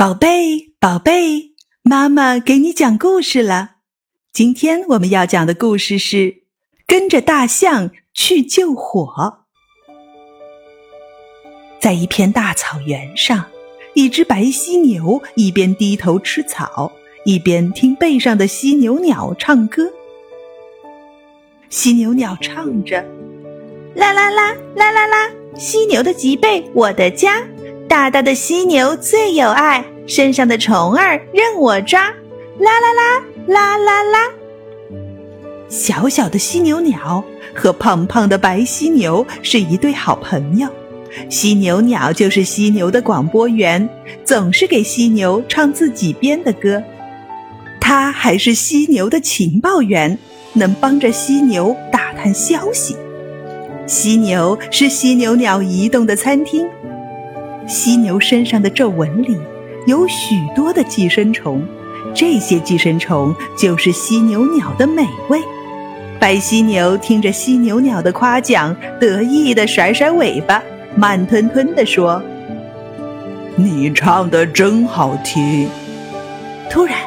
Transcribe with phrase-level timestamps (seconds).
[0.00, 1.52] 宝贝，宝贝，
[1.82, 3.72] 妈妈给你讲故事了。
[4.32, 6.16] 今天我们要讲的故事是
[6.86, 9.04] 《跟着大象去救火》。
[11.78, 13.44] 在一片大草原上，
[13.92, 16.90] 一只白犀牛一边低头吃草，
[17.26, 19.92] 一边听背上的犀牛鸟唱歌。
[21.68, 23.04] 犀牛鸟唱着
[23.94, 27.46] ：“啦啦啦，啦啦啦，犀牛的脊背，我的家。”
[27.90, 32.02] 大大的犀牛最有爱，身上的虫儿任我抓，
[32.58, 34.18] 啦啦啦啦啦啦。
[35.68, 37.22] 小小的犀牛鸟
[37.54, 40.68] 和胖胖的白犀牛是一对好朋友，
[41.28, 43.88] 犀牛鸟就是犀牛的广播员，
[44.24, 46.82] 总是给犀牛唱自己编的歌。
[47.80, 50.18] 它还是犀牛的情报员，
[50.54, 52.96] 能帮着犀牛打探消息。
[53.86, 56.66] 犀牛是犀牛鸟移动的餐厅。
[57.66, 59.36] 犀牛身上的皱纹里
[59.86, 61.62] 有许多的寄生虫，
[62.14, 65.40] 这些寄生虫就是犀牛鸟的美味。
[66.18, 70.62] 白犀牛听着犀牛鸟的夸奖，得意地甩甩尾巴，
[70.94, 72.22] 慢吞吞地说
[73.56, 75.68] ：“你唱的真好听。”
[76.70, 76.98] 突然，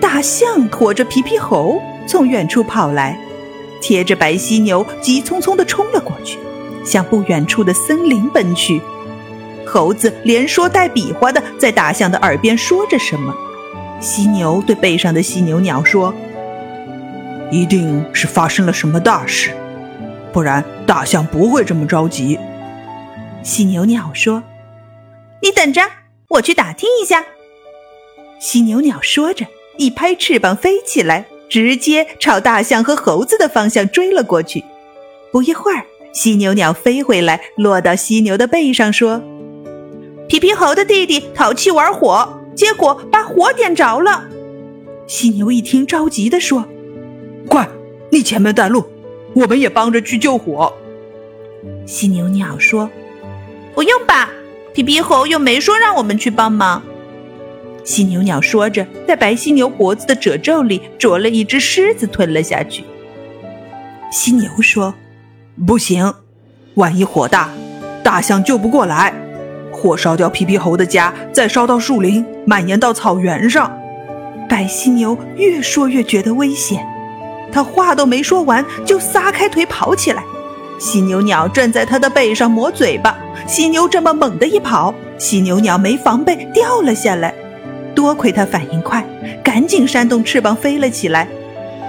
[0.00, 3.18] 大象驮着皮皮猴从远处跑来，
[3.80, 6.38] 贴着白犀牛急匆匆地冲了过去，
[6.84, 8.82] 向不远处的森林奔去。
[9.68, 13.34] 猴子连说带比划的在大象的耳边说着什么。
[14.00, 16.14] 犀牛对背上的犀牛鸟说
[17.52, 19.50] ：“一定是发生了什么大事，
[20.32, 22.38] 不然大象不会这么着急。”
[23.42, 24.42] 犀牛鸟说
[25.42, 25.82] ：“你等着，
[26.28, 27.24] 我去打听一下。”
[28.40, 34.64] 犀牛鸟说着，一拍翅膀飞起来，直接朝大象和猴子的方向追了过去。
[35.32, 39.20] 不一会儿，犀牛鸟飞回来，落到犀牛的背上说。
[40.28, 44.24] 皮皮猴的弟弟淘气玩火，结果把火点着了。
[45.06, 46.66] 犀牛一听，着急地说
[47.48, 47.66] ：“快，
[48.12, 48.84] 你前面带路，
[49.34, 50.70] 我们也帮着去救火。”
[51.86, 52.90] 犀牛鸟说
[53.74, 54.28] ：“不用吧，
[54.74, 56.82] 皮皮猴又没说让我们去帮忙。”
[57.82, 62.84] 犀牛鸟说着，在白犀牛脖子的褶皱里啄了一只狮子，吞了下去。
[64.12, 64.92] 犀牛说
[65.66, 66.12] ：“不行，
[66.74, 67.48] 万一火大，
[68.02, 69.14] 大象救不过来。”
[69.80, 73.72] 火烧掉皮皮猴的家，再烧到树林，蔓延到草原上。
[74.48, 76.84] 白犀牛越说越觉得危险，
[77.52, 80.22] 他话都没说完，就撒开腿跑起来。
[80.80, 87.32] 犀牛鸟正在他的背上磨嘴巴，犀牛这么猛地一跑，犀牛鸟没防备掉了下来。
[87.94, 89.04] 多亏他反应快，
[89.44, 91.28] 赶紧扇动翅膀飞了起来。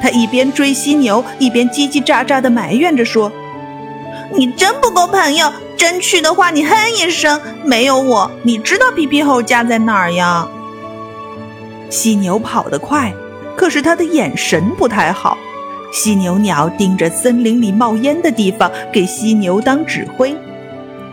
[0.00, 3.32] 他一边追犀牛，一边叽叽喳喳地埋怨着说
[4.36, 7.40] ：“你真不够朋友。”真去的话，你哼一声。
[7.64, 10.46] 没有我，你知道皮皮猴家在哪儿呀？
[11.90, 13.12] 犀牛跑得快，
[13.56, 15.36] 可是他的眼神不太好。
[15.92, 20.36] 犀牛鸟盯着森林里冒烟的地方，给犀牛当指挥。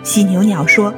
[0.03, 0.91] 犀牛鸟说：“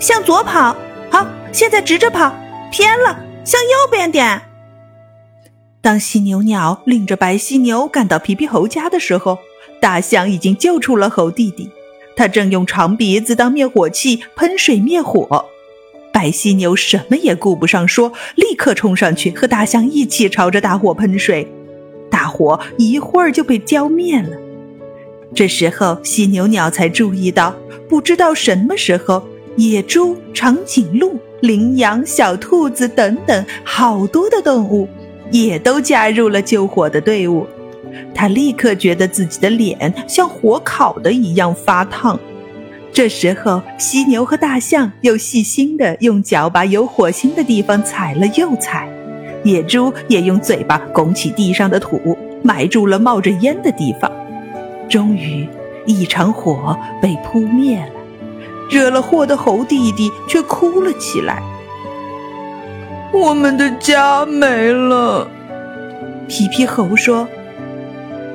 [0.00, 0.74] 向左跑，
[1.10, 2.32] 好，现在直着跑。
[2.70, 4.42] 偏了，向右边点。”
[5.82, 9.38] 当犀牛鸟领着白犀牛赶到皮皮猴家的时候，
[9.80, 11.70] 大象已经救出了猴弟弟。
[12.18, 15.46] 他正用长鼻子当灭火器喷水灭火，
[16.12, 21.46] 白犀牛什么也顾不上说，立刻冲上去和大象一起朝着大火喷水。
[22.10, 24.30] 大火一会儿就被浇灭了。
[25.32, 27.54] 这时候，犀牛鸟才注意到，
[27.88, 29.22] 不知道什么时候，
[29.54, 34.88] 野猪、长颈鹿、羚羊、小兔子等等好多的动物，
[35.30, 37.46] 也都加入了救火的队伍。
[38.14, 42.18] 他立刻觉得自己的脸像火烤的一样发烫。
[42.90, 48.88] 这时候，犀牛和大象又细心的用脚把有火星的地方踩了又踩，
[49.44, 54.10] 野猪也用嘴巴拱起地上的土，埋住了冒着烟的地方。
[54.88, 55.46] 终于，
[55.86, 57.92] 一场火被扑灭了。
[58.70, 61.40] 惹了祸的猴弟弟却哭了起来
[63.14, 65.28] ：“我们的家没了。”
[66.26, 67.28] 皮皮猴说。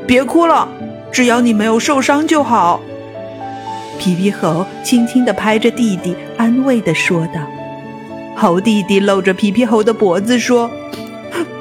[0.05, 0.67] 别哭了，
[1.11, 2.79] 只要你没有受伤就好。
[3.99, 7.41] 皮皮猴轻轻地拍着弟弟，安慰地说道。
[8.35, 10.69] 猴弟弟搂着皮皮猴的脖子说：“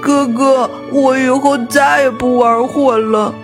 [0.00, 3.35] 哥哥，我以后再也不玩火了。”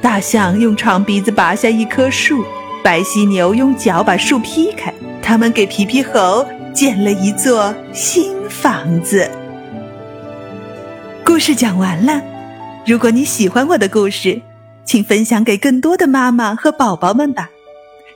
[0.00, 2.44] 大象用长鼻子拔下一棵树，
[2.82, 9.28] 白犀牛用脚把树劈开，他们给皮皮猴建了一座新房子。
[11.24, 12.31] 故事讲完了。
[12.84, 14.42] 如果你喜欢我的故事，
[14.84, 17.48] 请分享给更多的妈妈和宝宝们吧。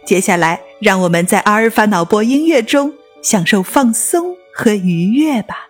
[0.04, 2.92] 接下来，让我们在阿尔法脑波音乐中
[3.22, 5.68] 享受放松和愉悦吧。